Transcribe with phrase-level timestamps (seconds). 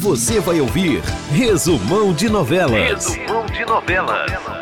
[0.00, 2.72] Você vai ouvir Resumão de Novelas.
[3.14, 4.59] Resumão de Novelas.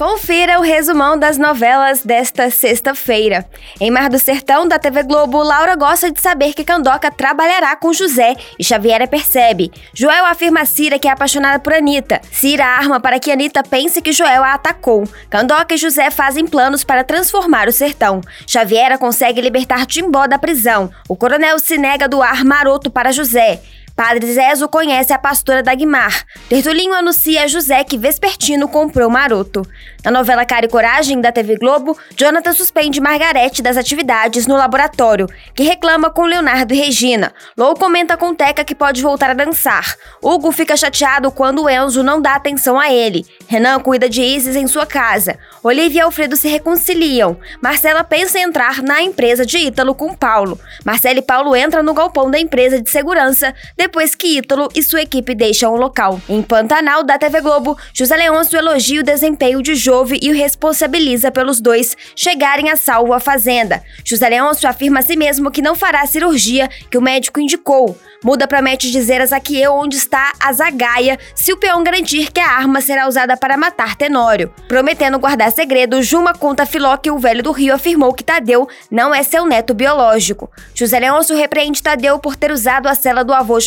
[0.00, 3.44] Confira o resumão das novelas desta sexta-feira.
[3.78, 7.92] Em Mar do Sertão, da TV Globo, Laura gosta de saber que Candoca trabalhará com
[7.92, 9.70] José e Xaviera percebe.
[9.92, 12.18] Joel afirma a Cira que é apaixonada por Anitta.
[12.32, 15.06] Cira arma para que Anitta pense que Joel a atacou.
[15.28, 18.22] Candoca e José fazem planos para transformar o sertão.
[18.46, 20.90] Xaviera consegue libertar Timbó da prisão.
[21.10, 23.60] O coronel se nega a doar maroto para José.
[24.00, 26.24] Padre Zezo conhece a pastora Dagmar.
[26.48, 29.62] Tertulinho anuncia a José que Vespertino comprou maroto.
[30.02, 35.26] Na novela Cara e Coragem, da TV Globo, Jonathan suspende Margarete das atividades no laboratório,
[35.54, 37.30] que reclama com Leonardo e Regina.
[37.54, 39.94] Lou comenta com Teca que pode voltar a dançar.
[40.22, 43.26] Hugo fica chateado quando Enzo não dá atenção a ele.
[43.46, 45.38] Renan cuida de Isis em sua casa.
[45.62, 47.36] Olivia e Alfredo se reconciliam.
[47.60, 50.58] Marcela pensa em entrar na empresa de Ítalo com Paulo.
[50.86, 55.02] Marcela e Paulo entram no galpão da empresa de segurança depois que Ítalo e sua
[55.02, 56.20] equipe deixam o local.
[56.28, 61.30] Em Pantanal, da TV Globo, José Leôncio elogia o desempenho de Jove e o responsabiliza
[61.30, 63.82] pelos dois chegarem a salvo à fazenda.
[64.04, 67.98] José Leôncio afirma a si mesmo que não fará a cirurgia que o médico indicou.
[68.22, 72.50] Muda promete dizer a Zaqueu onde está a Zagaia se o peão garantir que a
[72.50, 74.52] arma será usada para matar Tenório.
[74.68, 78.68] Prometendo guardar segredo, Juma conta a Filó que o velho do Rio afirmou que Tadeu
[78.90, 80.50] não é seu neto biológico.
[80.74, 83.58] José Leôncio repreende Tadeu por ter usado a cela do avô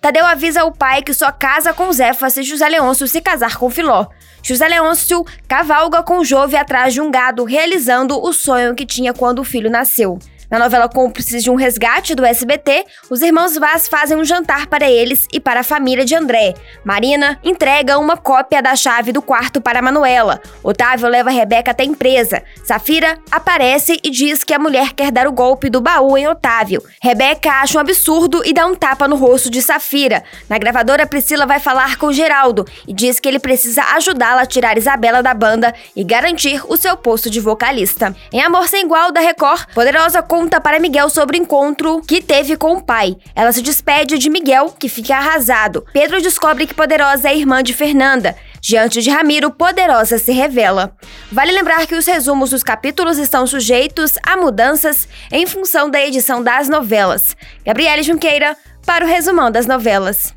[0.00, 3.68] Tadeu avisa o pai que só casa com Zefa se José Leôncio se casar com
[3.68, 4.06] Filó.
[4.42, 9.40] José Leôncio cavalga com Jove atrás de um gado, realizando o sonho que tinha quando
[9.40, 10.18] o filho nasceu.
[10.50, 14.90] Na novela Cúmplices de um Resgate do SBT, os irmãos Vaz fazem um jantar para
[14.90, 16.54] eles e para a família de André.
[16.84, 20.40] Marina entrega uma cópia da chave do quarto para Manuela.
[20.60, 22.42] Otávio leva Rebeca até a empresa.
[22.64, 26.82] Safira aparece e diz que a mulher quer dar o golpe do baú em Otávio.
[27.00, 30.24] Rebeca acha um absurdo e dá um tapa no rosto de Safira.
[30.48, 34.76] Na gravadora, Priscila vai falar com Geraldo e diz que ele precisa ajudá-la a tirar
[34.76, 38.16] Isabela da banda e garantir o seu posto de vocalista.
[38.32, 42.22] Em Amor Sem Igual da Record, Poderosa com conta para Miguel sobre o encontro que
[42.22, 43.14] teve com o pai.
[43.36, 45.84] Ela se despede de Miguel, que fica arrasado.
[45.92, 48.34] Pedro descobre que Poderosa é irmã de Fernanda.
[48.58, 50.96] Diante de Ramiro, Poderosa se revela.
[51.30, 56.42] Vale lembrar que os resumos dos capítulos estão sujeitos a mudanças em função da edição
[56.42, 57.36] das novelas.
[57.62, 60.34] Gabriele Junqueira, para o resumão das novelas.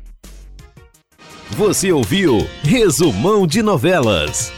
[1.52, 4.52] Você ouviu Resumão de Novelas.